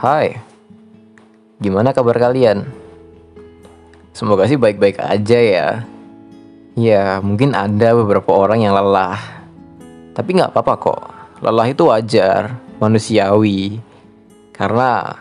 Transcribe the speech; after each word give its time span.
Hai, 0.00 0.32
gimana 1.60 1.92
kabar 1.92 2.16
kalian? 2.16 2.64
Semoga 4.16 4.48
sih 4.48 4.56
baik-baik 4.56 4.96
aja 4.96 5.36
ya. 5.36 5.68
Ya, 6.72 7.20
mungkin 7.20 7.52
ada 7.52 7.92
beberapa 7.92 8.32
orang 8.32 8.64
yang 8.64 8.72
lelah. 8.72 9.20
Tapi 10.16 10.40
nggak 10.40 10.56
apa-apa 10.56 10.74
kok. 10.80 11.00
Lelah 11.44 11.68
itu 11.68 11.84
wajar, 11.84 12.56
manusiawi. 12.80 13.76
Karena 14.56 15.20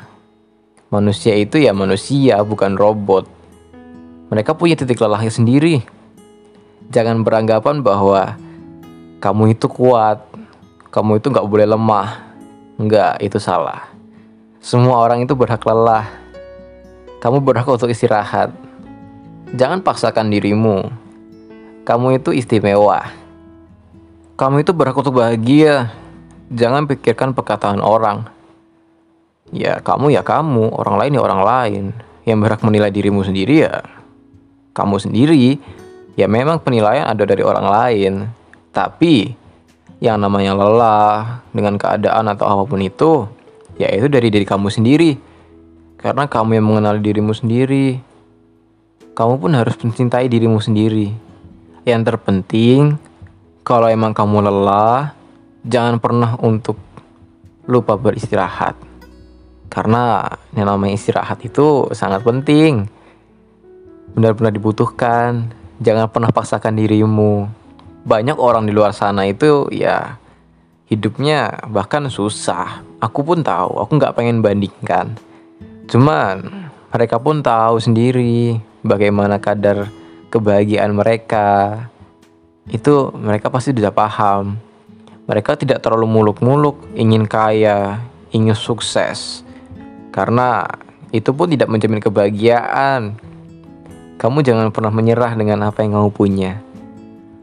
manusia 0.88 1.36
itu 1.36 1.60
ya 1.60 1.76
manusia, 1.76 2.40
bukan 2.40 2.80
robot. 2.80 3.28
Mereka 4.32 4.56
punya 4.56 4.80
titik 4.80 5.04
lelahnya 5.04 5.36
sendiri. 5.36 5.84
Jangan 6.88 7.28
beranggapan 7.28 7.84
bahwa 7.84 8.40
kamu 9.20 9.60
itu 9.60 9.68
kuat, 9.68 10.24
kamu 10.88 11.20
itu 11.20 11.28
nggak 11.36 11.48
boleh 11.52 11.68
lemah. 11.68 12.32
Nggak, 12.80 13.28
itu 13.28 13.44
salah. 13.44 13.89
Semua 14.60 15.00
orang 15.00 15.24
itu 15.24 15.36
berhak 15.36 15.64
lelah. 15.64 16.08
Kamu 17.24 17.44
berhak 17.44 17.68
untuk 17.68 17.92
istirahat. 17.92 18.52
Jangan 19.56 19.84
paksakan 19.84 20.32
dirimu. 20.32 20.88
Kamu 21.88 22.20
itu 22.20 22.36
istimewa. 22.36 23.10
Kamu 24.36 24.64
itu 24.64 24.72
berhak 24.72 24.96
untuk 24.96 25.20
bahagia. 25.20 25.92
Jangan 26.52 26.88
pikirkan 26.88 27.36
perkataan 27.36 27.82
orang. 27.82 28.28
Ya, 29.50 29.82
kamu 29.82 30.14
ya 30.14 30.22
kamu, 30.22 30.76
orang 30.76 30.96
lain 31.02 31.16
ya 31.18 31.22
orang 31.26 31.42
lain. 31.42 31.84
Yang 32.24 32.38
berhak 32.46 32.62
menilai 32.62 32.92
dirimu 32.94 33.26
sendiri 33.26 33.66
ya 33.66 34.00
kamu 34.80 34.96
sendiri. 34.96 35.60
Ya 36.16 36.32
memang 36.32 36.64
penilaian 36.64 37.08
ada 37.08 37.24
dari 37.28 37.44
orang 37.44 37.68
lain. 37.68 38.14
Tapi 38.72 39.36
yang 40.00 40.24
namanya 40.24 40.56
lelah 40.56 41.44
dengan 41.52 41.76
keadaan 41.76 42.32
atau 42.32 42.48
apa 42.48 42.64
pun 42.64 42.80
itu, 42.80 43.28
ya 43.80 43.88
itu 43.96 44.12
dari 44.12 44.28
diri 44.28 44.44
kamu 44.44 44.68
sendiri. 44.68 45.16
Karena 46.00 46.28
kamu 46.28 46.60
yang 46.60 46.68
mengenali 46.68 47.00
dirimu 47.00 47.32
sendiri. 47.32 48.00
Kamu 49.16 49.40
pun 49.40 49.52
harus 49.56 49.76
mencintai 49.80 50.28
dirimu 50.32 50.60
sendiri. 50.60 51.12
Yang 51.84 52.02
terpenting, 52.14 52.96
kalau 53.68 53.88
emang 53.92 54.16
kamu 54.16 54.48
lelah, 54.48 55.12
jangan 55.68 56.00
pernah 56.00 56.40
untuk 56.40 56.80
lupa 57.68 58.00
beristirahat. 58.00 58.80
Karena 59.68 60.26
yang 60.56 60.72
namanya 60.72 60.96
istirahat 60.96 61.44
itu 61.44 61.92
sangat 61.92 62.24
penting. 62.24 62.88
Benar-benar 64.16 64.56
dibutuhkan. 64.56 65.52
Jangan 65.84 66.08
pernah 66.12 66.32
paksakan 66.32 66.80
dirimu. 66.80 67.48
Banyak 68.08 68.40
orang 68.40 68.66
di 68.66 68.74
luar 68.74 68.96
sana 68.96 69.28
itu 69.28 69.68
ya 69.70 70.18
hidupnya 70.90 71.70
bahkan 71.70 72.10
susah. 72.10 72.89
Aku 73.00 73.24
pun 73.24 73.40
tahu, 73.40 73.80
aku 73.80 73.96
nggak 73.96 74.16
pengen 74.20 74.44
bandingkan. 74.44 75.16
Cuman 75.88 76.70
mereka 76.92 77.16
pun 77.16 77.40
tahu 77.40 77.80
sendiri 77.80 78.60
bagaimana 78.84 79.40
kadar 79.40 79.88
kebahagiaan 80.28 80.92
mereka. 80.92 81.88
Itu 82.68 83.16
mereka 83.16 83.48
pasti 83.48 83.72
sudah 83.72 83.96
paham. 83.96 84.60
Mereka 85.32 85.56
tidak 85.56 85.80
terlalu 85.80 86.12
muluk-muluk 86.12 86.92
ingin 86.98 87.24
kaya, 87.24 88.04
ingin 88.36 88.58
sukses. 88.58 89.48
Karena 90.12 90.68
itu 91.16 91.32
pun 91.32 91.50
tidak 91.50 91.70
menjamin 91.72 92.02
kebahagiaan. 92.04 93.16
Kamu 94.20 94.44
jangan 94.44 94.76
pernah 94.76 94.92
menyerah 94.92 95.40
dengan 95.40 95.72
apa 95.72 95.82
yang 95.86 95.96
kamu 95.96 96.10
punya. 96.12 96.60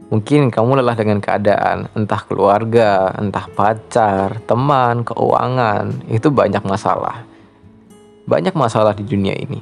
Mungkin 0.07 0.47
kamu 0.55 0.79
lelah 0.79 0.95
dengan 0.95 1.19
keadaan, 1.19 1.91
entah 1.91 2.23
keluarga, 2.23 3.11
entah 3.19 3.43
pacar, 3.51 4.39
teman, 4.47 5.03
keuangan, 5.03 6.07
itu 6.07 6.31
banyak 6.31 6.63
masalah. 6.63 7.27
Banyak 8.23 8.55
masalah 8.55 8.95
di 8.95 9.03
dunia 9.03 9.35
ini. 9.35 9.59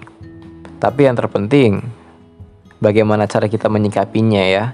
Tapi 0.77 1.09
yang 1.09 1.17
terpenting, 1.17 1.81
bagaimana 2.77 3.25
cara 3.25 3.49
kita 3.49 3.65
menyikapinya 3.73 4.43
ya. 4.45 4.65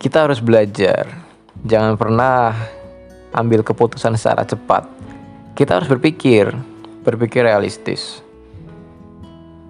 Kita 0.00 0.24
harus 0.24 0.40
belajar. 0.40 1.12
Jangan 1.60 2.00
pernah 2.00 2.56
ambil 3.36 3.60
keputusan 3.60 4.16
secara 4.16 4.48
cepat. 4.48 4.88
Kita 5.52 5.76
harus 5.76 5.92
berpikir, 5.92 6.56
berpikir 7.04 7.44
realistis. 7.44 8.24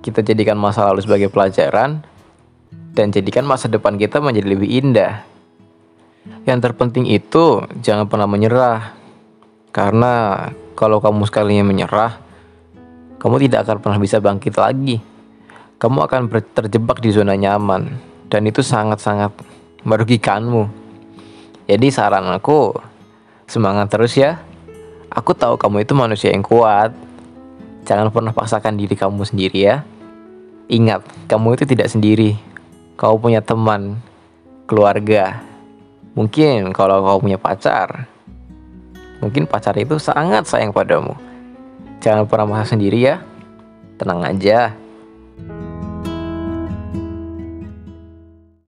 Kita 0.06 0.22
jadikan 0.22 0.54
masa 0.54 0.86
lalu 0.86 1.02
sebagai 1.02 1.28
pelajaran 1.34 2.06
dan 2.94 3.14
jadikan 3.14 3.46
masa 3.46 3.70
depan 3.70 3.94
kita 3.96 4.18
menjadi 4.18 4.48
lebih 4.50 4.70
indah. 4.70 5.22
Yang 6.44 6.70
terpenting 6.70 7.06
itu 7.08 7.64
jangan 7.80 8.10
pernah 8.10 8.28
menyerah. 8.28 8.96
Karena 9.70 10.44
kalau 10.74 10.98
kamu 10.98 11.30
sekalinya 11.30 11.62
menyerah, 11.62 12.18
kamu 13.22 13.46
tidak 13.46 13.68
akan 13.68 13.76
pernah 13.78 13.98
bisa 14.02 14.18
bangkit 14.18 14.58
lagi. 14.58 14.98
Kamu 15.80 15.98
akan 16.04 16.28
terjebak 16.52 16.98
di 17.00 17.14
zona 17.14 17.38
nyaman 17.38 17.96
dan 18.28 18.42
itu 18.44 18.60
sangat-sangat 18.60 19.32
merugikanmu. 19.86 20.68
Jadi 21.70 21.86
saran 21.94 22.26
aku, 22.34 22.74
semangat 23.46 23.88
terus 23.94 24.18
ya. 24.18 24.42
Aku 25.10 25.34
tahu 25.34 25.54
kamu 25.56 25.86
itu 25.86 25.94
manusia 25.94 26.34
yang 26.34 26.42
kuat. 26.42 26.90
Jangan 27.86 28.10
pernah 28.10 28.34
paksakan 28.34 28.76
diri 28.76 28.94
kamu 28.98 29.22
sendiri 29.22 29.58
ya. 29.58 29.86
Ingat, 30.70 31.02
kamu 31.26 31.58
itu 31.58 31.64
tidak 31.66 31.90
sendiri. 31.90 32.49
Kau 33.00 33.16
punya 33.16 33.40
teman, 33.40 33.96
keluarga. 34.68 35.40
Mungkin 36.12 36.76
kalau 36.76 37.00
kau 37.00 37.24
punya 37.24 37.40
pacar, 37.40 38.04
mungkin 39.24 39.48
pacar 39.48 39.72
itu 39.80 39.96
sangat 39.96 40.44
sayang 40.44 40.68
padamu. 40.68 41.16
Jangan 42.04 42.28
pernah 42.28 42.44
merasa 42.52 42.76
sendiri 42.76 43.00
ya. 43.00 43.24
Tenang 43.96 44.20
aja, 44.20 44.76